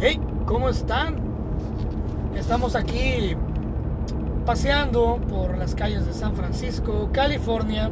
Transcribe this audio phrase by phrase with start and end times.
[0.00, 1.16] Hey, ¿cómo están?
[2.34, 3.36] Estamos aquí
[4.46, 7.90] paseando por las calles de San Francisco, California.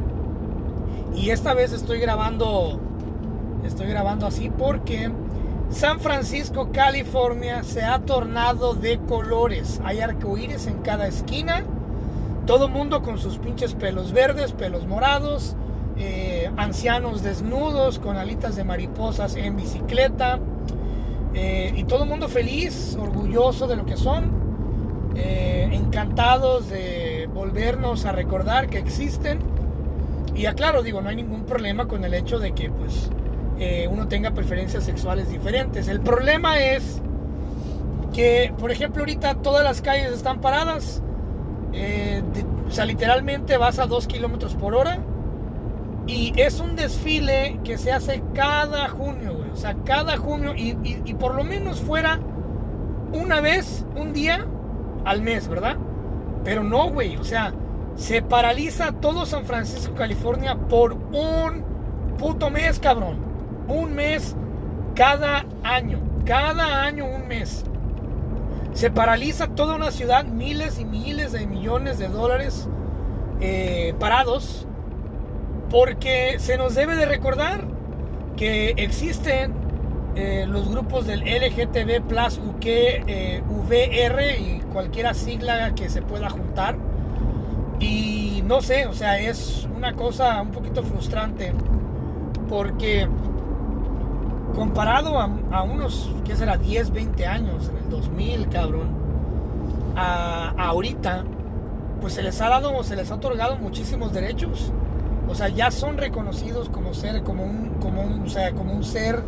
[1.15, 2.79] Y esta vez estoy grabando
[3.63, 5.11] estoy grabando así porque
[5.69, 9.79] San Francisco, California se ha tornado de colores.
[9.83, 11.63] Hay arcoíris en cada esquina.
[12.45, 15.55] Todo mundo con sus pinches pelos verdes, pelos morados,
[15.97, 20.39] eh, ancianos desnudos con alitas de mariposas en bicicleta.
[21.33, 28.11] Eh, y todo mundo feliz, orgulloso de lo que son, eh, encantados de volvernos a
[28.11, 29.39] recordar que existen.
[30.35, 33.09] Y aclaro, digo, no hay ningún problema con el hecho de que pues
[33.89, 35.87] uno tenga preferencias sexuales diferentes.
[35.87, 37.01] El problema es
[38.11, 41.01] que, por ejemplo, ahorita todas las calles están paradas.
[42.67, 44.99] O sea, literalmente vas a 2 kilómetros por hora.
[46.05, 49.49] Y es un desfile que se hace cada junio, güey.
[49.51, 50.53] O sea, cada junio.
[50.55, 52.19] Y, y, por lo menos fuera
[53.13, 54.45] una vez, un día
[55.05, 55.77] al mes, ¿verdad?
[56.43, 57.15] Pero no, güey.
[57.17, 57.53] O sea,
[57.95, 61.63] se paraliza todo San Francisco, California por un
[62.17, 63.19] puto mes, cabrón.
[63.67, 64.35] Un mes
[64.95, 65.99] cada año.
[66.25, 67.65] Cada año un mes.
[68.73, 72.67] Se paraliza toda una ciudad, miles y miles de millones de dólares
[73.39, 74.67] eh, parados
[75.69, 77.65] porque se nos debe de recordar
[78.35, 79.53] que existen
[80.15, 86.29] eh, los grupos del LGTB Plus UK, eh, VR y cualquiera sigla que se pueda
[86.29, 86.75] juntar.
[87.79, 91.53] Y no sé, o sea, es una cosa un poquito frustrante
[92.47, 93.07] porque
[94.53, 96.57] comparado a, unos, ¿qué será?
[96.57, 98.89] 10, 20 años, en el 2000, cabrón,
[99.95, 101.23] a, a ahorita,
[102.01, 104.71] pues se les ha dado, se les ha otorgado muchísimos derechos
[105.27, 108.83] o sea, ya son reconocidos como ser, como un, como un, o sea, como un
[108.83, 109.23] ser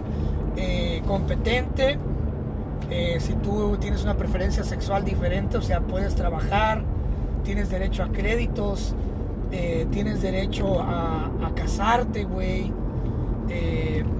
[0.57, 1.97] eh, competente.
[2.89, 6.83] Eh, si tú tienes una preferencia sexual diferente, o sea, puedes trabajar,
[7.43, 8.93] tienes derecho a créditos,
[9.51, 12.71] eh, tienes derecho a, a casarte, güey,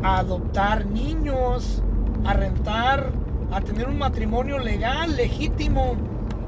[0.04, 1.82] a adoptar niños,
[2.26, 3.12] a rentar,
[3.52, 5.96] a tener un matrimonio legal, legítimo,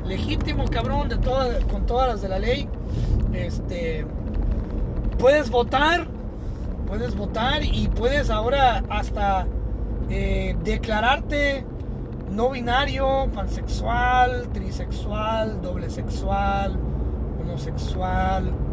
[0.05, 2.69] legítimo, cabrón, de todas, con todas las de la ley.
[3.33, 4.05] Este,
[5.17, 6.07] puedes votar,
[6.87, 9.47] puedes votar y puedes ahora hasta
[10.09, 11.65] eh, declararte
[12.31, 16.77] no binario, pansexual, trisexual, doble sexual,
[17.41, 18.66] homosexual.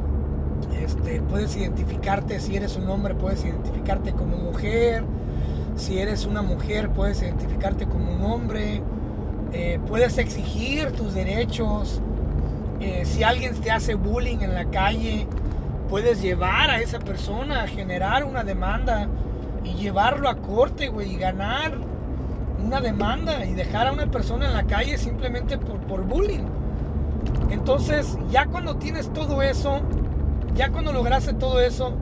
[0.82, 5.04] Este, puedes identificarte si eres un hombre, puedes identificarte como mujer.
[5.76, 8.82] Si eres una mujer, puedes identificarte como un hombre.
[9.53, 12.00] Eh, puedes exigir tus derechos.
[12.81, 15.26] Eh, si alguien te hace bullying en la calle,
[15.88, 19.09] puedes llevar a esa persona a generar una demanda
[19.65, 21.72] y llevarlo a corte, güey, y ganar
[22.65, 26.44] una demanda y dejar a una persona en la calle simplemente por, por bullying.
[27.50, 29.81] Entonces, ya cuando tienes todo eso,
[30.54, 31.94] ya cuando lograste todo eso,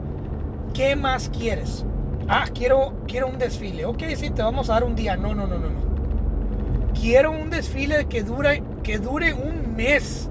[0.74, 1.84] ¿qué más quieres?
[2.28, 3.84] Ah, quiero, quiero un desfile.
[3.84, 5.16] Ok, sí, te vamos a dar un día.
[5.16, 6.92] No, no, no, no, no.
[6.98, 10.28] Quiero un desfile que dure, que dure un mes.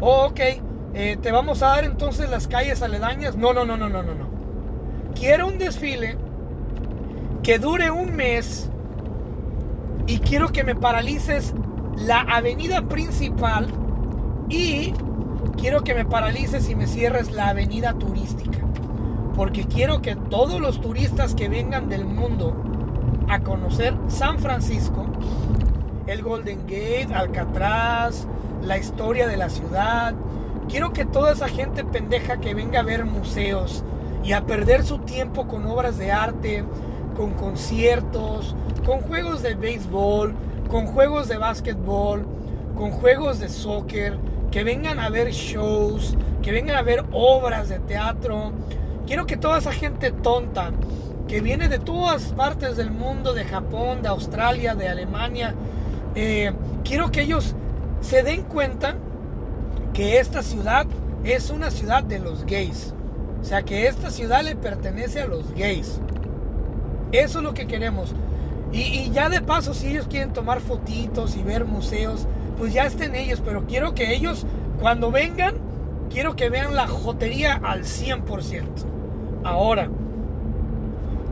[0.00, 0.40] Oh, ok,
[0.94, 3.36] eh, te vamos a dar entonces las calles aledañas.
[3.36, 4.26] No, no, no, no, no, no, no.
[5.14, 6.16] Quiero un desfile
[7.42, 8.70] que dure un mes
[10.06, 11.54] y quiero que me paralices
[11.96, 13.68] la avenida principal
[14.48, 14.92] y
[15.52, 18.58] quiero que me paralices y me cierres la avenida turística.
[19.34, 22.56] Porque quiero que todos los turistas que vengan del mundo
[23.28, 25.06] a conocer San Francisco,
[26.06, 28.26] el Golden Gate, Alcatraz,
[28.62, 30.14] la historia de la ciudad,
[30.68, 33.84] Quiero que toda esa gente pendeja que venga a ver museos
[34.24, 36.64] y a perder su tiempo con obras de arte,
[37.16, 40.34] con conciertos, con juegos de béisbol,
[40.68, 42.26] con juegos de básquetbol,
[42.76, 44.18] con juegos de soccer,
[44.56, 48.54] que vengan a ver shows, que vengan a ver obras de teatro.
[49.06, 50.72] Quiero que toda esa gente tonta
[51.28, 55.54] que viene de todas partes del mundo, de Japón, de Australia, de Alemania,
[56.14, 56.54] eh,
[56.84, 57.54] quiero que ellos
[58.00, 58.96] se den cuenta
[59.92, 60.86] que esta ciudad
[61.22, 62.94] es una ciudad de los gays.
[63.42, 66.00] O sea, que esta ciudad le pertenece a los gays.
[67.12, 68.14] Eso es lo que queremos.
[68.72, 72.26] Y, ya de paso, si ellos quieren tomar fotitos y ver museos,
[72.58, 73.42] pues ya estén ellos.
[73.44, 74.46] Pero quiero que ellos,
[74.80, 75.54] cuando vengan,
[76.10, 78.62] quiero que vean la jotería al 100%.
[79.44, 79.88] Ahora,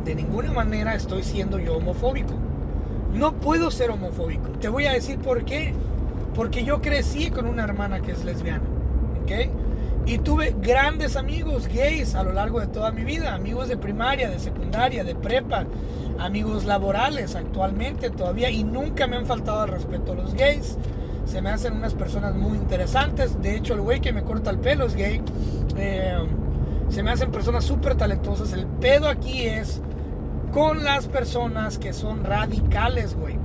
[0.04, 2.34] de ninguna manera estoy siendo yo homofóbico.
[3.12, 4.50] No puedo ser homofóbico.
[4.60, 5.74] Te voy a decir por qué.
[6.34, 8.64] Porque yo crecí con una hermana que es lesbiana.
[9.22, 9.32] ¿Ok?
[10.06, 14.28] Y tuve grandes amigos gays a lo largo de toda mi vida, amigos de primaria,
[14.28, 15.64] de secundaria, de prepa,
[16.18, 20.76] amigos laborales actualmente todavía y nunca me han faltado al respeto a los gays.
[21.26, 23.40] Se me hacen unas personas muy interesantes.
[23.40, 25.22] De hecho, el güey que me corta el pelo es gay.
[25.76, 26.18] Eh,
[26.88, 28.52] se me hacen personas súper talentosas.
[28.52, 29.80] El pedo aquí es
[30.52, 33.36] con las personas que son radicales, güey.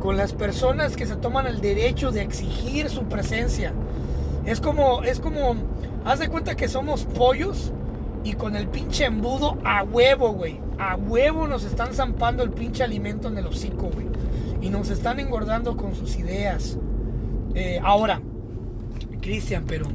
[0.00, 3.72] Con las personas que se toman el derecho de exigir su presencia.
[4.44, 5.54] Es como, es como,
[6.04, 7.72] haz de cuenta que somos pollos
[8.24, 10.60] y con el pinche embudo a huevo, güey.
[10.78, 14.08] A huevo nos están zampando el pinche alimento en el hocico, güey.
[14.60, 16.78] Y nos están engordando con sus ideas.
[17.54, 18.20] Eh, ahora,
[19.20, 19.86] Cristian, pero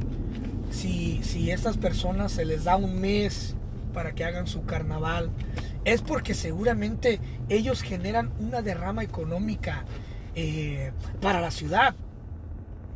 [0.70, 3.54] si, si estas personas se les da un mes
[3.92, 5.30] para que hagan su carnaval,
[5.84, 9.84] es porque seguramente ellos generan una derrama económica
[10.34, 11.94] eh, para la ciudad.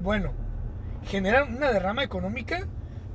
[0.01, 0.33] Bueno,
[1.07, 2.67] generan una derrama económica,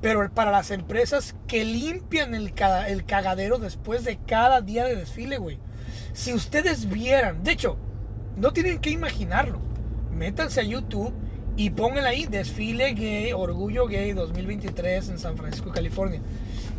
[0.02, 2.54] pero para las empresas que limpian el,
[2.88, 5.60] el cagadero después de cada día de desfile, güey.
[6.14, 7.78] Si ustedes vieran, de hecho,
[8.38, 9.60] no tienen que imaginarlo.
[10.12, 11.14] Métanse a YouTube
[11.60, 16.22] y pongan ahí desfile gay, orgullo gay 2023 en San Francisco, California.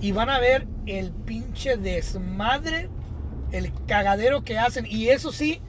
[0.01, 2.89] Y van a ver el pinche desmadre,
[3.53, 4.87] el cagadero que hacen.
[4.87, 5.61] Y eso sí,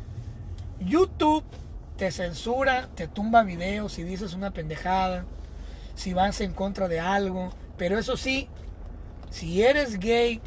[0.79, 1.43] YouTube
[1.97, 5.25] te censura, te tumba videos si dices una pendejada,
[5.93, 7.53] si vas en contra de algo.
[7.75, 8.47] Pero eso sí,
[9.29, 10.39] si eres gay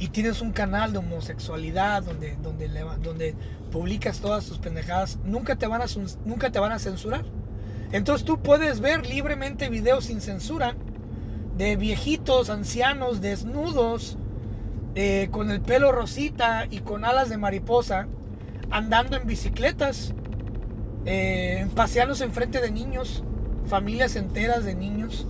[0.00, 2.66] y tienes un canal de homosexualidad donde, donde,
[3.00, 3.36] donde
[3.70, 5.86] publicas todas tus pendejadas, nunca te, van a,
[6.24, 7.24] nunca te van a censurar.
[7.92, 10.76] Entonces tú puedes ver libremente videos sin censura
[11.56, 14.16] de viejitos, ancianos, desnudos,
[14.94, 18.08] eh, con el pelo rosita y con alas de mariposa,
[18.70, 20.14] andando en bicicletas,
[21.04, 23.24] eh, paseándose enfrente de niños,
[23.66, 25.26] familias enteras de niños,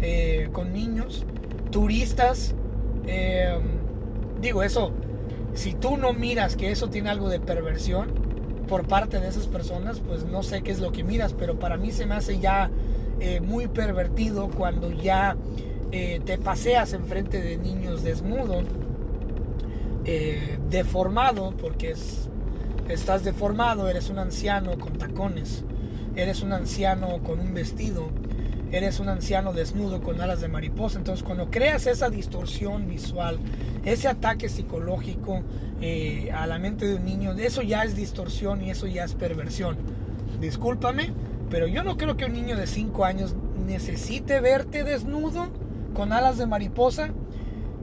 [0.00, 1.26] eh, con niños,
[1.70, 2.54] turistas.
[4.40, 4.92] digo, eso,
[5.54, 8.31] si tú no miras que eso tiene algo de perversión,
[8.72, 11.76] por parte de esas personas, pues no sé qué es lo que miras, pero para
[11.76, 12.70] mí se me hace ya
[13.20, 15.36] eh, muy pervertido cuando ya
[15.90, 18.64] eh, te paseas enfrente de niños desnudos,
[20.06, 22.30] eh, deformado, porque es,
[22.88, 25.64] estás deformado, eres un anciano con tacones,
[26.16, 28.08] eres un anciano con un vestido,
[28.72, 30.98] eres un anciano desnudo con alas de mariposa.
[30.98, 33.38] Entonces cuando creas esa distorsión visual,
[33.84, 35.42] ese ataque psicológico
[35.80, 39.14] eh, a la mente de un niño, eso ya es distorsión y eso ya es
[39.14, 39.76] perversión.
[40.40, 41.12] Discúlpame,
[41.50, 43.34] pero yo no creo que un niño de 5 años
[43.66, 45.48] necesite verte desnudo
[45.94, 47.10] con alas de mariposa.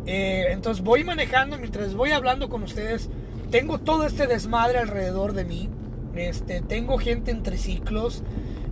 [0.06, 3.10] Eh, entonces voy manejando mientras voy hablando con ustedes.
[3.52, 5.70] Tengo todo este desmadre alrededor de mí.
[6.16, 8.24] Este, tengo gente en triciclos.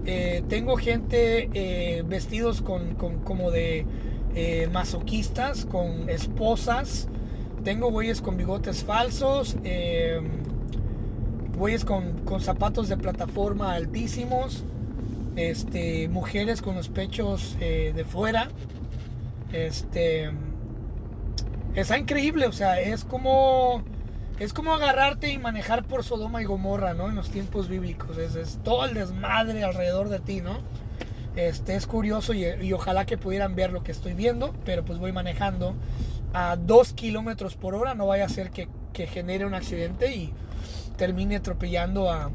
[0.09, 3.85] Eh, tengo gente eh, vestidos con, como de
[4.35, 7.09] eh, masoquistas, con esposas.
[7.65, 9.57] Tengo güeyes con bigotes falsos.
[11.57, 14.63] güeyes con, con, zapatos de plataforma altísimos.
[15.35, 18.47] Este, mujeres con los pechos de fuera.
[19.51, 20.31] Este.
[21.75, 23.83] Está increíble, o sea, es como
[24.39, 27.09] es como agarrarte y manejar por Sodoma y Gomorra, ¿no?
[27.09, 28.17] En los tiempos bíblicos.
[28.17, 30.59] Es, todo el desmadre alrededor de ti, ¿no?
[31.35, 35.11] Este, es curioso y, ojalá que pudieran ver lo que estoy viendo, pero pues voy
[35.11, 35.75] manejando
[36.33, 37.95] a 2 kilómetros por hora.
[37.95, 40.33] No vaya a ser que, genere un accidente y
[40.97, 42.31] termine atropellando a,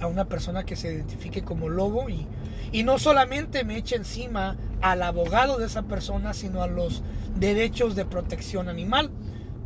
[0.00, 2.26] a, una persona que se identifique como lobo y,
[2.72, 7.02] y no solamente me eche encima al abogado de esa persona, sino a los
[7.38, 9.10] derechos de protección animal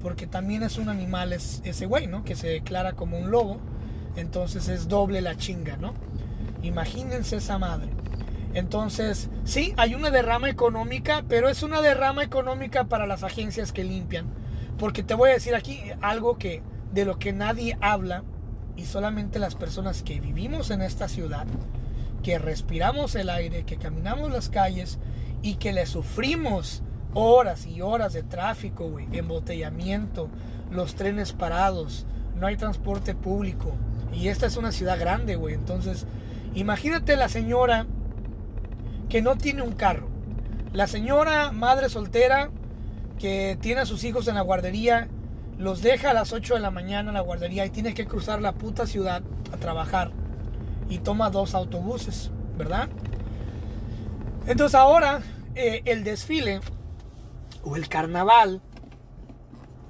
[0.02, 2.24] porque también es un animal es, ese güey, ¿no?
[2.24, 3.58] Que se declara como un lobo,
[4.16, 5.94] entonces es doble la chinga, ¿no?
[6.62, 7.88] Imagínense esa madre.
[8.52, 13.84] Entonces, sí, hay una derrama económica, pero es una derrama económica para las agencias que
[13.84, 14.26] limpian.
[14.78, 18.24] Porque te voy a decir aquí algo que de lo que nadie habla
[18.76, 21.46] y solamente las personas que vivimos en esta ciudad,
[22.22, 24.98] que respiramos el aire, que caminamos las calles
[25.42, 26.82] y que le sufrimos
[27.14, 30.28] horas y horas de tráfico, güey, embotellamiento,
[30.70, 33.72] los trenes parados, no hay transporte público.
[34.12, 35.54] Y esta es una ciudad grande, güey.
[35.54, 36.06] Entonces,
[36.54, 37.86] imagínate la señora
[39.08, 40.08] que no tiene un carro.
[40.72, 42.50] La señora madre soltera
[43.18, 45.08] que tiene a sus hijos en la guardería,
[45.58, 48.40] los deja a las 8 de la mañana en la guardería y tiene que cruzar
[48.40, 50.10] la puta ciudad a trabajar.
[50.88, 52.88] Y toma dos autobuses, ¿verdad?
[54.46, 55.20] Entonces ahora
[55.54, 56.60] eh, el desfile
[57.64, 58.60] o el carnaval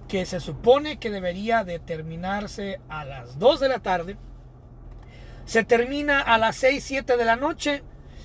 [0.09, 4.17] que se supone que debería de terminarse a las 2 de la tarde,
[5.45, 7.83] se termina a las 6, 7 de la noche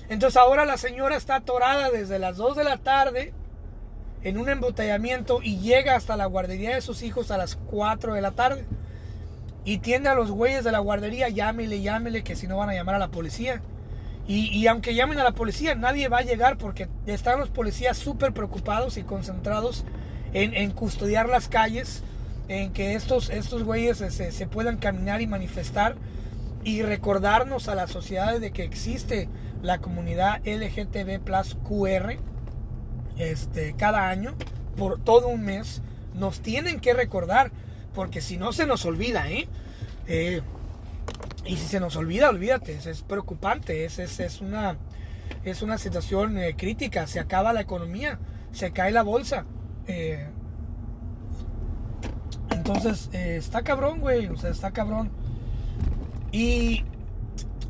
[0.08, 3.32] Entonces ahora la señora está atorada desde las 2 de la tarde
[4.22, 8.20] en un embotellamiento y llega hasta la guardería de sus hijos a las 4 de
[8.20, 8.64] la tarde.
[9.64, 12.74] Y tiene a los güeyes de la guardería, llámele, llámele, que si no van a
[12.74, 13.62] llamar a la policía.
[14.28, 18.32] Y, aunque llamen a la policía, nadie va a llegar porque están los policías súper
[18.32, 19.84] preocupados y concentrados
[20.32, 22.02] en, custodiar las calles,
[22.48, 25.94] en que estos, estos güeyes se, se, puedan caminar y manifestar
[26.64, 29.28] y recordarnos a la sociedad de que existe
[29.62, 32.16] la comunidad LGTB Plus QR
[33.18, 34.34] este, cada año,
[34.76, 35.82] por todo un mes,
[36.14, 37.52] nos tienen que recordar,
[37.94, 39.48] porque si no se nos olvida, ¿eh?
[40.08, 40.42] eh
[41.46, 44.76] y si se nos olvida, olvídate, es, preocupante, es, es, una,
[45.44, 48.18] es una situación eh, crítica, se acaba la economía,
[48.52, 49.46] se cae la bolsa.
[49.86, 50.28] Eh,
[52.50, 55.10] entonces, eh, está cabrón, güey, o sea, está cabrón.
[56.32, 56.84] Y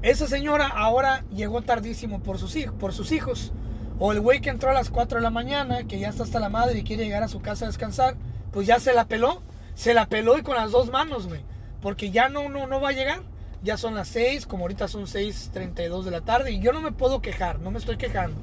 [0.03, 3.53] esa señora ahora llegó tardísimo por sus, hijos, por sus hijos.
[3.99, 6.41] O el güey que entró a las 4 de la mañana, que ya está hasta
[6.41, 8.17] la madre y quiere llegar a su casa a descansar,
[8.53, 9.43] pues ya se la peló.
[9.75, 11.43] Se la peló y con las dos manos, güey.
[11.83, 13.21] Porque ya no, no, no va a llegar.
[13.63, 16.53] Ya son las 6, como ahorita son 6.32 de la tarde.
[16.53, 18.37] Y yo no me puedo quejar, no me estoy quejando.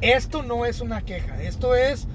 [0.00, 2.08] Esto no es una queja, esto es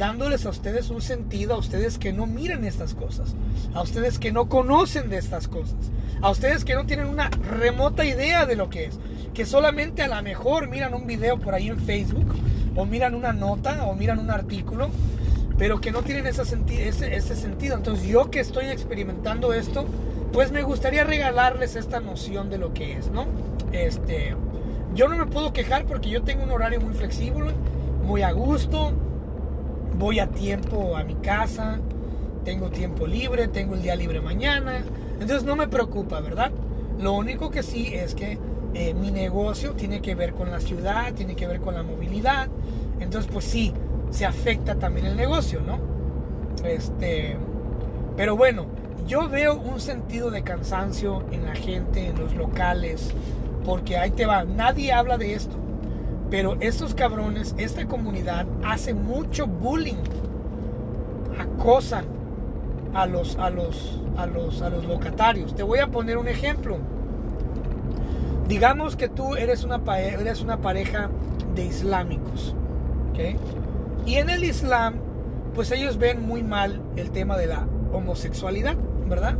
[0.00, 3.34] dándoles a ustedes un sentido, a ustedes que no miran estas cosas,
[3.74, 5.90] a ustedes que no conocen de estas cosas,
[6.22, 8.98] a ustedes que no tienen una remota idea de lo que es,
[9.34, 12.34] que solamente a lo mejor miran un video por ahí en Facebook,
[12.76, 14.90] o miran una nota, o miran un artículo,
[15.58, 17.76] pero que no tienen ese, ese, ese sentido.
[17.76, 19.86] Entonces yo que estoy experimentando esto,
[20.32, 23.26] pues me gustaría regalarles esta noción de lo que es, ¿no?
[23.72, 24.36] Este,
[24.94, 27.52] yo no me puedo quejar porque yo tengo un horario muy flexible,
[28.04, 28.92] muy a gusto,
[29.98, 31.78] voy a tiempo a mi casa,
[32.44, 34.84] tengo tiempo libre, tengo el día libre mañana,
[35.20, 36.50] entonces no me preocupa, ¿verdad?
[36.98, 38.38] Lo único que sí es que
[38.74, 42.48] eh, mi negocio tiene que ver con la ciudad, tiene que ver con la movilidad,
[43.00, 43.72] entonces pues sí,
[44.10, 45.78] se afecta también el negocio, ¿no?
[46.64, 47.36] Este,
[48.16, 48.66] pero bueno,
[49.06, 53.10] yo veo un sentido de cansancio en la gente, en los locales,
[53.64, 55.56] porque ahí te va, nadie habla de esto,
[56.30, 60.02] pero estos cabrones, esta comunidad hace mucho bullying,
[61.38, 62.04] acosan
[62.94, 65.54] a los, a los, a los, a los locatarios.
[65.54, 66.78] Te voy a poner un ejemplo.
[68.48, 71.10] Digamos que tú eres una, eres una pareja
[71.54, 72.54] de islámicos,
[74.06, 74.94] Y en el Islam,
[75.54, 78.76] pues ellos ven muy mal el tema de la homosexualidad.
[79.10, 79.34] ¿Verdad?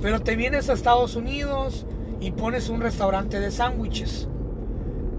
[0.00, 1.84] Pero te vienes a Estados Unidos
[2.20, 4.28] y pones un restaurante de sándwiches.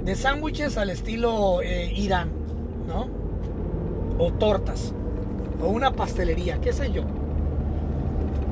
[0.04, 2.30] De sándwiches al estilo eh, Irán,
[2.88, 3.08] ¿no?
[4.18, 4.94] O tortas.
[5.62, 7.04] O una pastelería, qué sé yo.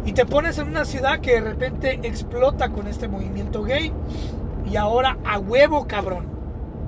[0.05, 3.93] Y te pones en una ciudad que de repente explota con este movimiento gay.
[4.69, 6.25] Y ahora a huevo, cabrón.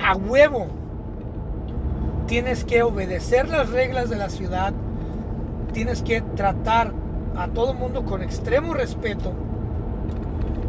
[0.04, 0.68] A huevo.
[2.28, 4.74] Tienes que obedecer las reglas de la ciudad.
[5.72, 7.05] Tienes que tratar
[7.38, 9.34] a todo mundo con extremo respeto.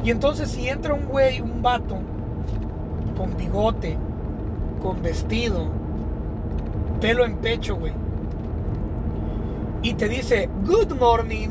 [0.04, 1.96] Y entonces si entra un güey, un vato,
[3.16, 3.96] con bigote,
[4.82, 5.66] con vestido,
[7.00, 7.92] pelo en pecho, güey,
[9.82, 11.48] y te dice, good morning,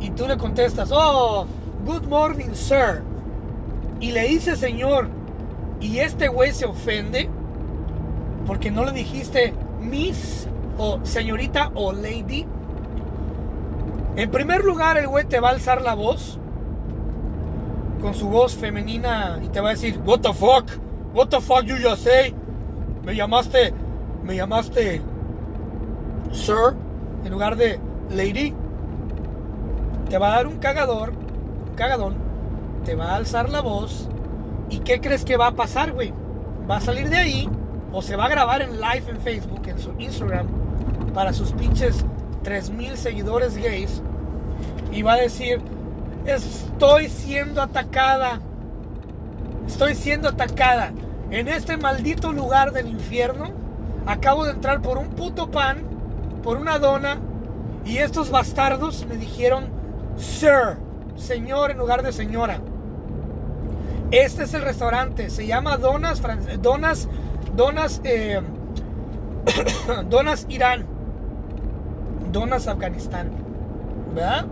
[0.00, 1.46] y tú le contestas, oh,
[1.84, 3.02] good morning, sir,
[4.00, 5.08] y le dice señor,
[5.80, 7.28] y este güey se ofende,
[8.46, 10.48] porque no le dijiste miss,
[10.78, 12.46] o señorita, o lady,
[14.16, 16.38] en primer lugar, el güey te va a alzar la voz
[18.00, 20.70] con su voz femenina y te va a decir, What the fuck?
[21.14, 22.34] What the fuck you just say?
[23.02, 23.72] Me llamaste,
[24.22, 25.00] me llamaste
[26.32, 26.74] Sir
[27.24, 27.80] en lugar de
[28.10, 28.54] Lady.
[30.08, 32.14] Te va a dar un cagador, un cagadón,
[32.84, 34.08] te va a alzar la voz.
[34.70, 36.12] ¿Y qué crees que va a pasar, güey?
[36.70, 37.48] Va a salir de ahí
[37.92, 40.46] o se va a grabar en live en Facebook, en su Instagram,
[41.14, 42.04] para sus pinches
[42.44, 44.00] 3000 seguidores gays
[44.92, 45.60] y va a decir,
[46.24, 48.40] estoy siendo atacada,
[49.66, 50.92] estoy siendo atacada
[51.30, 53.50] en este maldito lugar del infierno.
[54.06, 55.82] Acabo de entrar por un puto pan,
[56.42, 57.18] por una dona,
[57.84, 59.64] y estos bastardos me dijeron,
[60.16, 60.76] Sir,
[61.16, 62.60] señor en lugar de señora.
[64.10, 66.22] Este es el restaurante, se llama Donas,
[66.60, 67.08] Donas,
[67.56, 68.40] Donas, eh,
[70.08, 70.93] Donas Irán.
[72.34, 73.30] Donas Afganistán.
[74.12, 74.46] ¿Verdad?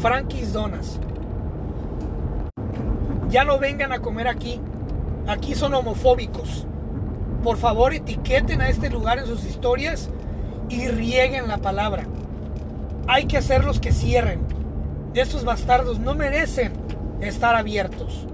[0.00, 0.98] Frankie's Donas.
[3.28, 4.58] Ya no vengan a comer aquí.
[5.28, 6.66] Aquí son homofóbicos.
[7.44, 10.08] Por favor, etiqueten a este lugar en sus historias
[10.70, 12.04] y rieguen la palabra.
[13.06, 14.40] Hay que hacerlos que cierren.
[15.12, 16.72] Estos bastardos no merecen
[17.20, 18.26] estar abiertos.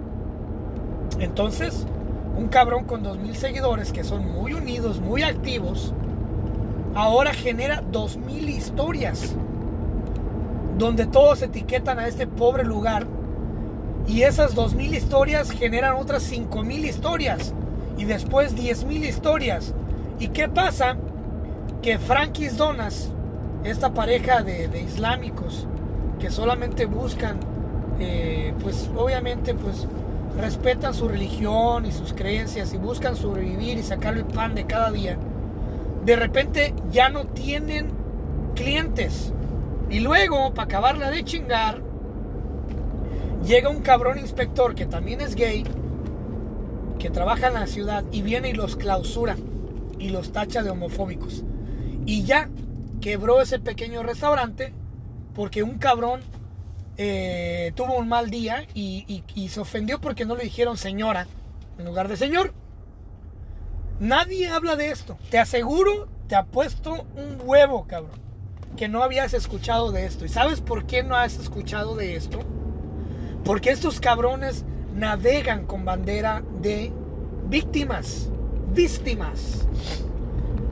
[1.19, 1.88] Entonces,
[2.37, 5.93] un cabrón con 2.000 seguidores que son muy unidos, muy activos,
[6.99, 9.37] ahora genera 2.000 historias
[10.78, 13.07] donde todos etiquetan a este pobre lugar
[14.09, 17.55] y esas 2.000 historias generan otras 5.000 historias
[17.99, 19.75] y después 10.000 historias.
[20.19, 20.97] ¿Y qué pasa?
[21.83, 23.11] Que Frankis Donas,
[23.62, 25.69] esta pareja de, islámicos
[26.19, 27.38] que solamente buscan,
[28.00, 29.87] eh, pues obviamente pues
[30.37, 34.90] respetan su religión y sus creencias y buscan sobrevivir y sacar el pan de cada
[34.90, 35.17] día,
[36.09, 37.91] de repente ya no tienen
[38.55, 39.35] clientes.
[39.91, 41.83] Y luego, para acabarla de chingar,
[43.45, 45.65] llega un cabrón inspector que también es gay,
[46.99, 49.37] que trabaja en la ciudad y viene y los clausura
[49.99, 51.45] y los tacha de homofóbicos.
[52.07, 52.49] Y ya
[53.03, 54.73] quebró ese pequeño restaurante
[55.35, 56.23] porque un cabrón
[56.97, 61.27] eh, tuvo un mal día y, se ofendió porque no le dijeron señora
[61.79, 62.55] en lugar de señor.
[64.00, 65.19] Nadie habla de esto.
[65.28, 68.21] Te aseguro, te apuesto un huevo, cabrón,
[68.76, 70.25] que no habías escuchado de esto.
[70.25, 72.38] ¿Y sabes por qué no has escuchado de esto?
[73.45, 74.64] Porque estos cabrones
[74.95, 76.93] navegan con bandera de
[77.49, 78.28] víctimas,
[78.73, 79.67] víctimas.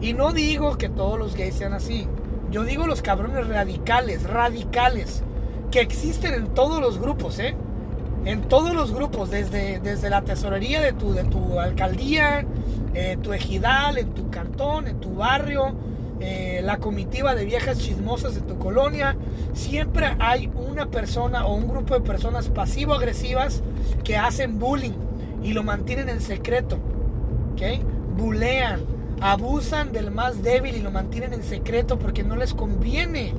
[0.00, 2.06] Y no digo que todos los gays sean así.
[2.52, 5.25] Yo digo los cabrones radicales, radicales,
[5.73, 7.56] que existen en todos los grupos, ¿eh?
[8.26, 12.45] En todos los grupos, desde, desde la tesorería de tu, de tu alcaldía,
[12.92, 15.76] eh, tu ejidal, en tu cantón, en tu barrio,
[16.18, 19.16] eh, la comitiva de viejas chismosas de tu colonia,
[19.54, 23.62] siempre hay una persona o un grupo de personas pasivo-agresivas
[24.02, 24.95] que hacen bullying
[25.45, 26.78] y lo mantienen en secreto.
[27.52, 27.62] ¿Ok?
[28.16, 28.80] Bulean,
[29.21, 33.35] abusan del más débil y lo mantienen en secreto porque no les conviene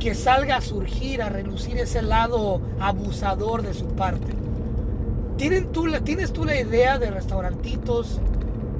[0.00, 4.32] que salga a surgir, a relucir ese lado abusador de su parte.
[5.36, 8.18] ¿Tienes tú, ¿Tienes tú la idea de restaurantitos,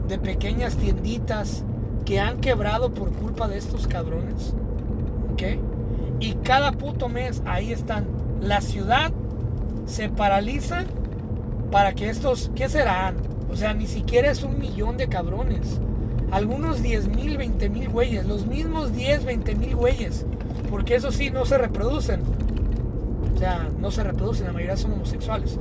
[0.08, 1.62] de pequeñas tienditas
[2.06, 4.54] que han quebrado por culpa de estos cabrones?
[5.32, 5.42] ¿Ok?
[6.20, 8.06] Y cada puto mes ahí están.
[8.40, 9.12] La ciudad
[9.84, 10.84] se paraliza
[11.70, 13.16] para que estos, ¿qué serán?
[13.52, 15.80] O sea, ni siquiera es un millón de cabrones.
[16.30, 18.24] Algunos 10 mil, 20 mil güeyes.
[18.24, 20.24] Los mismos 10, 20 mil güeyes
[20.70, 22.20] porque eso sí, no se reproducen.
[23.34, 25.58] O sea, no se reproducen, la mayoría son homosexuales.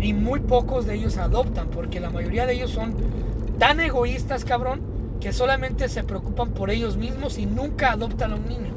[0.00, 2.94] Y muy pocos de ellos adoptan, porque la mayoría de ellos son
[3.58, 4.80] tan egoístas, cabrón,
[5.20, 8.74] que solamente se preocupan por ellos mismos y nunca adoptan a un niño.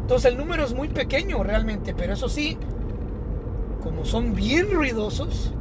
[0.00, 2.56] Entonces el número es muy pequeño realmente, pero eso sí,
[3.82, 5.52] como son bien ruidosos,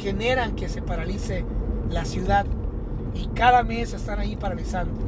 [0.00, 1.44] generan que se paralice
[1.90, 2.46] la ciudad.
[3.14, 5.00] Y cada mes están ahí paralizando.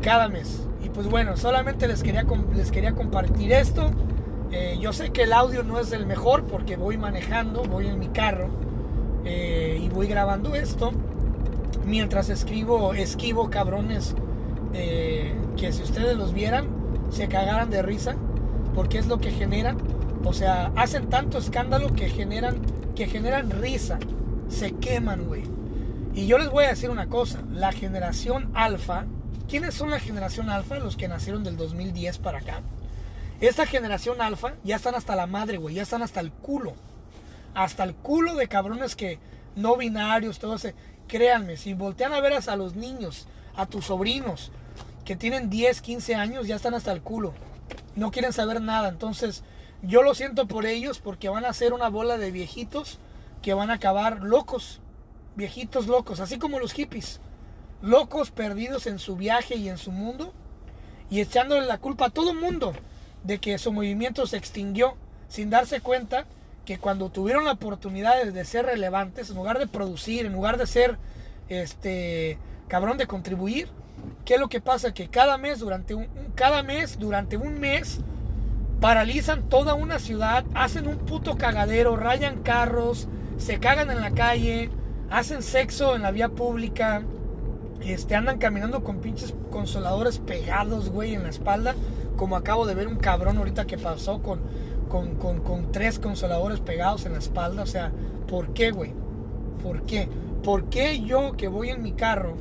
[0.00, 0.69] Cada mes.
[0.94, 2.24] Pues bueno, solamente les quería,
[2.54, 3.90] les quería compartir esto.
[4.50, 7.98] Eh, yo sé que el audio no es el mejor porque voy manejando, voy en
[7.98, 8.48] mi carro
[9.24, 10.92] eh, y voy grabando esto.
[11.86, 14.14] Mientras escribo, esquivo cabrones
[14.74, 16.66] eh, que si ustedes los vieran,
[17.10, 18.16] se cagaran de risa
[18.74, 19.78] porque es lo que generan.
[20.24, 22.60] O sea, hacen tanto escándalo que generan,
[22.96, 23.98] que generan risa.
[24.48, 25.44] Se queman, güey.
[26.12, 29.06] Y yo les voy a decir una cosa, la generación alfa
[29.50, 30.78] ¿Quiénes son la generación alfa?
[30.78, 32.62] Los que nacieron del 2010 para acá.
[33.40, 35.74] Esta generación alfa ya están hasta la madre, güey.
[35.74, 36.74] Ya están hasta el culo.
[37.52, 39.18] Hasta el culo de cabrones que
[39.56, 40.76] no binarios, todo ese.
[41.08, 44.52] Créanme, si voltean a ver a los niños, a tus sobrinos,
[45.04, 47.34] que tienen 10, 15 años, ya están hasta el culo.
[47.96, 48.88] No quieren saber nada.
[48.88, 49.42] Entonces,
[49.82, 53.00] yo lo siento por ellos porque van a ser una bola de viejitos
[53.42, 54.80] que van a acabar locos.
[55.34, 57.20] Viejitos locos, así como los hippies
[57.82, 60.32] locos perdidos en su viaje y en su mundo
[61.10, 62.72] y echándole la culpa a todo mundo
[63.24, 64.94] de que su movimiento se extinguió
[65.28, 66.24] sin darse cuenta
[66.64, 70.66] que cuando tuvieron la oportunidad de ser relevantes, en lugar de producir, en lugar de
[70.66, 70.98] ser
[71.48, 72.38] este
[72.68, 73.68] cabrón de contribuir,
[74.24, 74.94] ¿qué es lo que pasa?
[74.94, 78.00] Que cada mes durante un, cada mes durante un mes
[78.80, 84.70] paralizan toda una ciudad, hacen un puto cagadero, rayan carros, se cagan en la calle,
[85.10, 87.02] hacen sexo en la vía pública,
[87.82, 91.74] este, andan caminando con pinches consoladores pegados, güey, en la espalda.
[92.16, 94.40] Como acabo de ver un cabrón ahorita que pasó con,
[94.88, 97.62] con, tres consoladores pegados en la espalda.
[97.62, 97.92] O sea,
[98.28, 98.92] ¿por qué, güey?
[99.62, 100.08] ¿Por qué?
[100.42, 102.36] ¿Por qué yo que voy en mi carro,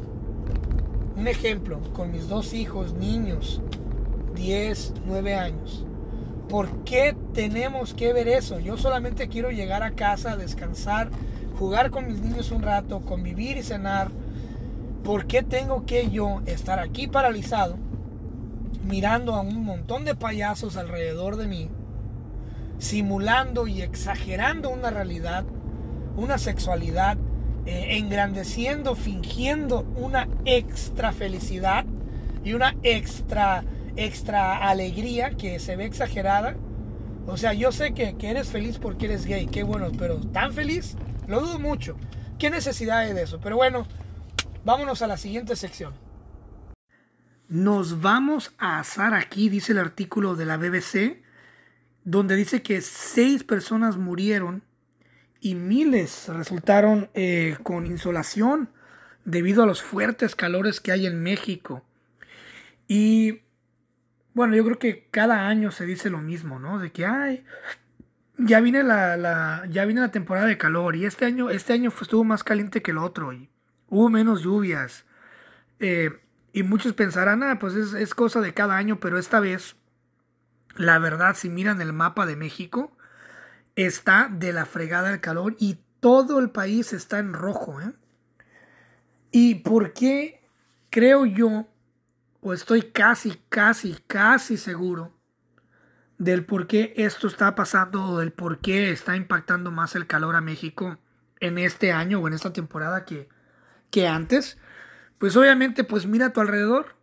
[1.15, 3.61] un ejemplo, con mis dos hijos, niños,
[4.35, 5.85] 10, 9 años,
[6.47, 8.59] ¿por qué tenemos que ver eso?
[8.59, 11.09] Yo solamente quiero llegar a casa, descansar,
[11.57, 14.09] jugar con mis niños un rato, convivir y cenar
[15.03, 17.77] ¿Por qué tengo que yo estar aquí paralizado
[18.83, 21.69] mirando a un montón de payasos alrededor de mí,
[22.79, 25.45] simulando y exagerando una realidad,
[26.17, 27.17] una sexualidad
[27.65, 31.85] eh, engrandeciendo, fingiendo una extra felicidad
[32.43, 33.63] y una extra,
[33.95, 36.55] extra alegría que se ve exagerada.
[37.27, 40.53] O sea, yo sé que, que eres feliz porque eres gay, qué bueno, pero tan
[40.53, 40.95] feliz,
[41.27, 41.95] lo dudo mucho.
[42.39, 43.39] ¿Qué necesidad hay de eso?
[43.39, 43.85] Pero bueno,
[44.63, 45.93] vámonos a la siguiente sección.
[47.47, 51.23] Nos vamos a asar aquí, dice el artículo de la BBC,
[52.03, 54.63] donde dice que seis personas murieron
[55.41, 58.69] y miles resultaron eh, con insolación
[59.25, 61.83] debido a los fuertes calores que hay en México.
[62.87, 63.41] Y
[64.33, 66.79] bueno, yo creo que cada año se dice lo mismo, ¿no?
[66.79, 67.43] De que, ay,
[68.37, 72.23] ya viene la, ya viene la temporada de calor y este año, este año estuvo
[72.23, 73.49] más caliente que el otro y
[73.89, 75.05] hubo menos lluvias.
[75.79, 76.19] Eh,
[76.53, 79.75] y muchos pensarán, ah, pues es, es cosa de cada año, pero esta vez,
[80.75, 82.95] la verdad, si miran el mapa de México,
[83.75, 87.79] está de la fregada el calor y todo el país está en rojo.
[87.81, 87.93] ¿eh?
[89.31, 90.41] ¿Y por qué
[90.89, 91.67] creo yo,
[92.41, 95.13] o estoy casi, casi, casi seguro
[96.17, 100.35] del por qué esto está pasando o del por qué está impactando más el calor
[100.35, 100.97] a México
[101.39, 103.29] en este año o en esta temporada que,
[103.89, 104.57] que antes?
[105.17, 106.95] Pues obviamente, pues mira a tu alrededor.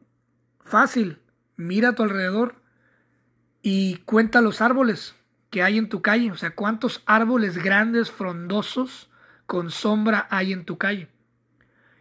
[0.65, 1.19] Fácil,
[1.57, 2.57] mira a tu alrededor
[3.63, 5.15] y cuenta los árboles
[5.51, 6.31] que hay en tu calle.
[6.31, 9.11] O sea, cuántos árboles grandes, frondosos,
[9.47, 11.09] con sombra hay en tu calle.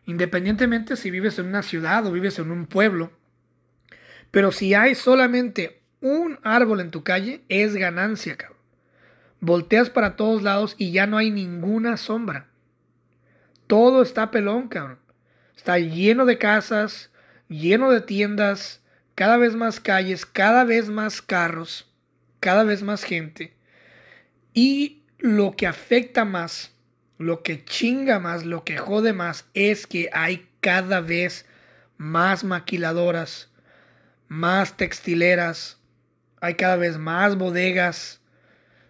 [0.06, 3.12] Independientemente si vives en una ciudad o vives en un pueblo.
[4.32, 8.60] Pero si hay solamente un árbol en tu calle, es ganancia, cabrón.
[9.40, 12.48] Volteas para todos lados y ya no hay ninguna sombra.
[13.68, 15.00] Todo está pelón, cabrón.
[15.56, 17.12] Está lleno de casas,
[17.48, 18.82] lleno de tiendas,
[19.16, 21.92] cada vez más calles, cada vez más carros
[22.46, 23.58] cada vez más gente.
[24.54, 26.76] Y lo que afecta más,
[27.18, 31.48] lo que chinga más, lo que jode más es que hay cada vez
[31.98, 33.50] más maquiladoras,
[34.28, 35.80] más textileras,
[36.40, 38.22] hay cada vez más bodegas,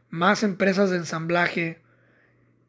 [0.10, 1.82] más empresas de ensamblaje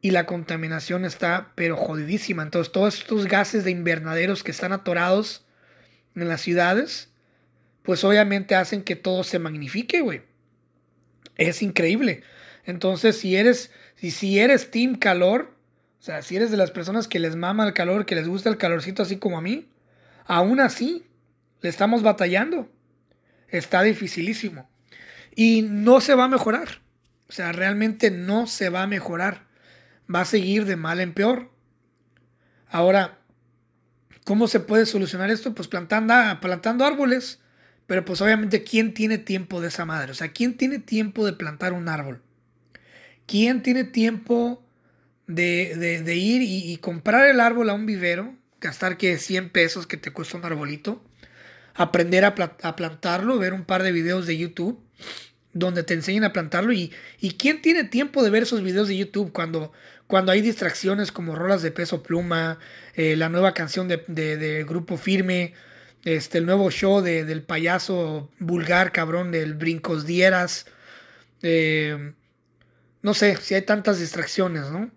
[0.07, 2.43] y la contaminación está pero jodidísima.
[2.43, 5.45] Entonces todos estos gases de invernaderos que están atorados
[6.15, 7.09] en las ciudades,
[7.83, 10.21] pues obviamente hacen que todo se magnifique, güey
[11.37, 12.23] es increíble.
[12.65, 15.55] Entonces, si eres, si, si eres team calor,
[15.99, 18.49] o sea, si eres de las personas que les mama el calor, que les gusta
[18.49, 19.69] el calorcito así como a mí,
[20.25, 21.05] aún así,
[21.61, 22.69] le estamos batallando.
[23.49, 24.69] Está dificilísimo.
[25.35, 26.81] Y no se va a mejorar.
[27.29, 29.46] O sea, realmente no se va a mejorar.
[30.13, 31.51] Va a seguir de mal en peor.
[32.69, 33.19] Ahora,
[34.25, 35.53] ¿cómo se puede solucionar esto?
[35.53, 37.39] Pues plantando, plantando árboles.
[37.87, 40.11] Pero pues obviamente, ¿quién tiene tiempo de esa madre?
[40.11, 42.21] O sea, ¿quién tiene tiempo de plantar un árbol?
[43.25, 44.63] ¿Quién tiene tiempo
[45.25, 48.35] de, ir y, comprar el árbol a un vivero?
[48.59, 51.01] Gastar que 100 pesos que te cuesta un arbolito.
[51.75, 52.35] Aprender a,
[52.75, 54.81] plantarlo, ver un par de videos de YouTube
[55.59, 56.71] donde te enseñen a plantarlo.
[56.73, 59.71] Y, y quién tiene tiempo de ver esos videos de YouTube cuando,
[60.07, 62.59] cuando hay distracciones como rolas de peso pluma,
[62.95, 65.53] eh, la nueva canción de, Grupo Firme
[66.03, 70.65] este, el nuevo show de, del payaso vulgar, cabrón, del Brincos Dieras.
[71.41, 72.13] Eh,
[73.01, 74.89] no sé, si hay tantas distracciones, ¿no?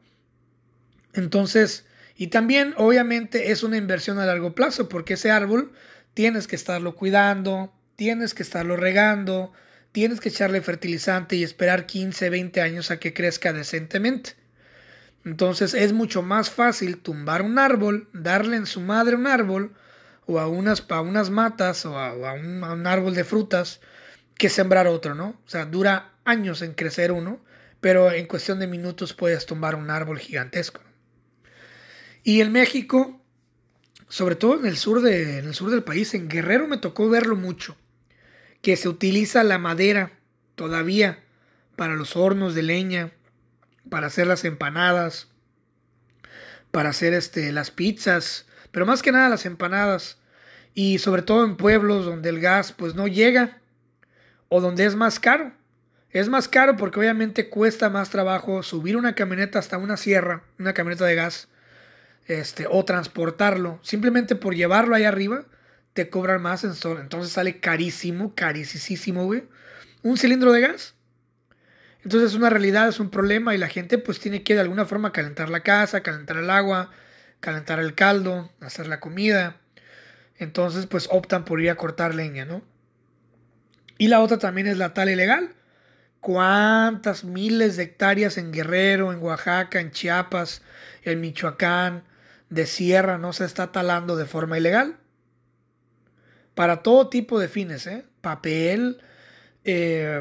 [1.15, 5.73] Entonces, y también obviamente es una inversión a largo plazo, porque ese árbol
[6.15, 9.53] tienes que estarlo cuidando, tienes que estarlo regando,
[9.93, 14.35] tienes que echarle fertilizante y esperar 15, 20 años a que crezca decentemente.
[15.25, 19.75] Entonces es mucho más fácil tumbar un árbol, darle en su madre un árbol,
[20.31, 23.81] o a unas, unas matas o, a, un, árbol de frutas
[24.37, 25.41] que sembrar otro, ¿no?
[25.45, 27.41] O sea, dura años en crecer uno,
[27.81, 30.81] pero en cuestión de minutos puedes tumbar un árbol gigantesco.
[32.23, 33.21] Y en México,
[34.09, 37.09] sobre todo en el sur, de, en el sur del país, en Guerrero me tocó
[37.09, 37.77] verlo mucho,
[38.63, 40.13] que se utiliza la madera
[40.55, 41.19] todavía
[41.77, 43.13] para los hornos de leña,
[43.89, 45.29] para hacer las empanadas,
[46.71, 50.19] para hacer este, las pizzas, pero más que nada las empanadas
[50.75, 53.59] y sobre todo en pueblos donde el gas pues no llega
[54.49, 55.53] o donde es más caro.
[56.11, 60.75] Es más caro porque obviamente cuesta más trabajo subir una camioneta hasta una sierra, una
[60.75, 61.49] camioneta de gas,
[62.27, 63.79] este, o transportarlo.
[63.83, 65.45] Simplemente por llevarlo ahí arriba
[65.93, 69.45] te cobran más, entonces sale carísimo, carísimo, güey.
[70.03, 70.95] Un cilindro de gas.
[72.03, 74.87] Entonces es una realidad, es un problema y la gente pues tiene que de alguna
[74.87, 76.91] forma calentar la casa, calentar el agua,
[77.41, 79.57] calentar el caldo, hacer la comida.
[80.39, 82.63] Entonces, pues optan por ir a cortar leña, ¿no?
[83.99, 85.55] Y la otra también es la tala ilegal,
[86.21, 90.63] cuántas miles de hectáreas en Guerrero, en Oaxaca, en Chiapas,
[91.03, 92.05] en Michoacán,
[92.49, 94.97] de sierra no se está talando de forma ilegal.
[96.61, 98.05] Para todo tipo de fines, ¿eh?
[98.21, 98.99] papel,
[99.65, 100.21] eh,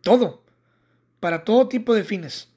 [0.00, 0.42] todo.
[1.20, 2.48] Para todo tipo de fines.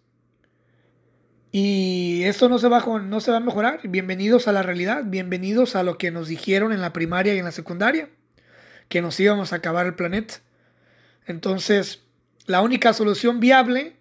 [1.52, 3.82] Y esto no se, va, no se va a mejorar.
[3.88, 7.46] Bienvenidos a la realidad, bienvenidos a lo que nos dijeron en la primaria y en
[7.46, 8.10] la secundaria,
[8.88, 10.38] que nos íbamos a acabar el planeta.
[11.28, 12.02] Entonces,
[12.48, 13.96] la única solución viable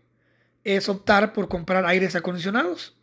[0.64, 2.96] es optar por comprar aires acondicionados.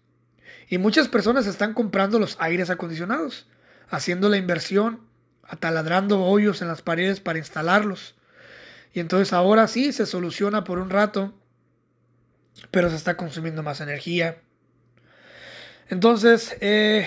[0.69, 3.47] Y muchas personas están comprando los aires acondicionados,
[3.91, 5.04] haciendo la inversión,
[5.47, 8.15] ataladrando hoyos en las paredes para instalarlos.
[8.93, 11.33] Y entonces ahora sí se soluciona por un rato,
[12.71, 14.41] pero se está consumiendo más energía.
[15.89, 17.05] Entonces, eh,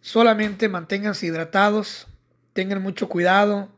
[0.00, 2.06] solamente manténganse hidratados,
[2.52, 3.68] tengan mucho cuidado,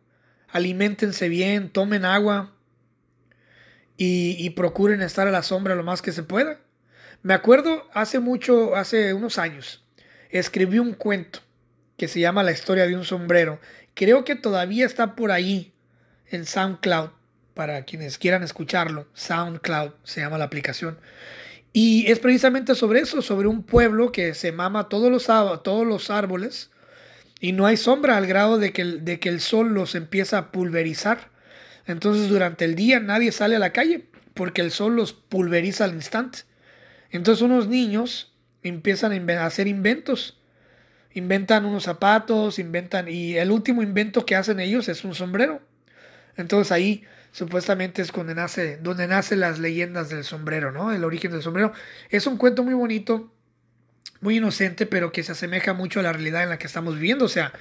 [0.49, 2.55] alimentense bien, tomen agua
[3.97, 6.61] y, y procuren estar a la sombra lo más que se pueda.
[7.23, 9.85] Me acuerdo hace mucho, hace unos años,
[10.31, 11.41] escribí un cuento
[11.99, 13.61] que se llama La historia de un sombrero.
[13.93, 15.73] Creo que todavía está por ahí
[16.31, 17.11] en SoundCloud,
[17.53, 19.09] para quienes quieran escucharlo.
[19.15, 20.99] SoundCloud se llama la aplicación.
[21.73, 25.27] Y es precisamente sobre eso, sobre un pueblo que se mama todos los,
[25.63, 26.71] todos los árboles
[27.41, 30.53] y no hay sombra al grado de que, de que el sol los empieza a
[30.53, 31.31] pulverizar.
[31.87, 35.95] Entonces durante el día nadie sale a la calle porque el sol los pulveriza al
[35.95, 36.41] instante.
[37.11, 38.33] Entonces unos niños
[38.63, 40.38] empiezan a hacer inventos.
[41.15, 43.09] Inventan unos zapatos, inventan...
[43.09, 45.61] Y el último invento que hacen ellos es un sombrero.
[46.37, 50.93] Entonces ahí supuestamente es donde nace, donde nacen las leyendas del sombrero, ¿no?
[50.93, 51.73] El origen del sombrero.
[52.11, 53.33] Es un cuento muy bonito,
[54.21, 57.25] muy inocente, pero que se asemeja mucho a la realidad en la que estamos viviendo.
[57.25, 57.53] O sea,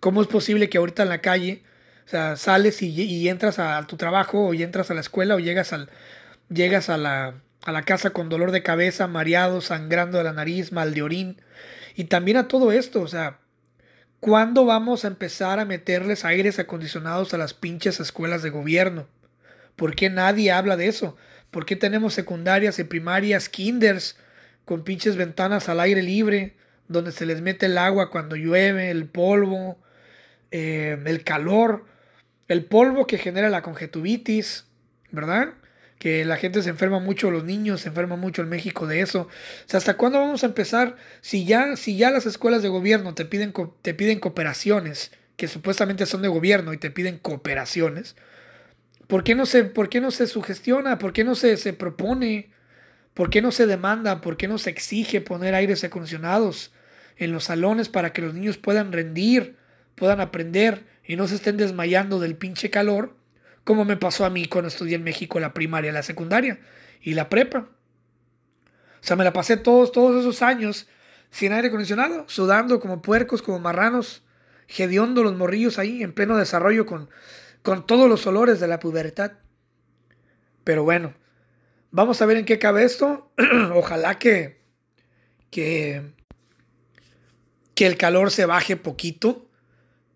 [0.00, 1.62] ¿cómo es posible que ahorita en la calle,
[2.06, 5.38] o sea, sales y, y entras a, tu trabajo, o entras a la escuela, o
[5.38, 5.90] llegas al,
[6.48, 7.34] llegas a la,
[7.64, 11.40] a la casa con dolor de cabeza, mareado, sangrando de la nariz, mal de orín.
[11.94, 13.38] Y también a todo esto, o sea,
[14.20, 19.06] ¿cuándo vamos a empezar a meterles aires acondicionados a las pinches escuelas de gobierno?
[19.76, 21.16] ¿Por qué nadie habla de eso?
[21.50, 24.16] ¿Por qué tenemos secundarias y primarias, kinders,
[24.64, 26.56] con pinches ventanas al aire libre,
[26.88, 29.78] donde se les mete el agua cuando llueve, el polvo,
[30.50, 31.84] eh, el calor,
[32.48, 34.66] el polvo que genera la conjuntivitis,
[35.10, 35.54] ¿verdad?
[36.02, 39.20] Que la gente se enferma mucho, los niños se enferman mucho en México de eso.
[39.20, 39.28] O
[39.66, 40.96] sea, ¿hasta cuándo vamos a empezar?
[41.20, 46.04] Si ya, si ya las escuelas de gobierno te piden, te piden cooperaciones, que supuestamente
[46.06, 48.16] son de gobierno y te piden cooperaciones,
[49.06, 50.98] ¿por qué no se, por qué no se sugestiona?
[50.98, 52.50] ¿Por qué no se, se propone?
[53.14, 54.20] ¿Por qué no se demanda?
[54.22, 56.72] ¿Por qué no se exige poner aires acondicionados
[57.16, 59.54] en los salones para que los niños puedan rendir,
[59.94, 63.14] puedan aprender y no se estén desmayando del pinche calor?
[63.64, 66.60] Como me pasó a mí cuando estudié en México la primaria, la secundaria
[67.00, 67.58] y la prepa.
[67.58, 70.88] O sea, me la pasé todos, todos esos años
[71.30, 74.22] sin aire acondicionado, sudando como puercos, como marranos,
[74.68, 77.08] hediondo los morrillos ahí en pleno desarrollo con,
[77.62, 79.32] con todos los olores de la pubertad.
[80.64, 81.14] Pero bueno,
[81.90, 83.32] vamos a ver en qué cabe esto.
[83.74, 84.62] Ojalá que,
[85.50, 86.12] que,
[87.74, 89.48] que el calor se baje poquito.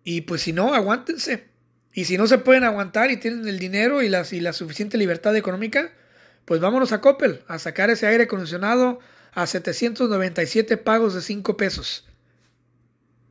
[0.03, 1.46] Y pues si no, aguántense.
[1.97, 4.99] Y si no se pueden aguantar y tienen el dinero y la, y la suficiente
[4.99, 5.93] libertad económica,
[6.45, 8.99] pues vámonos a Coppel a sacar ese aire acondicionado
[9.33, 12.06] a 797 pagos de 5 pesos.